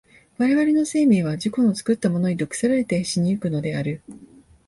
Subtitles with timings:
[0.39, 4.01] 我々の生命は自己の作ったものに毒せられて死に行くのである。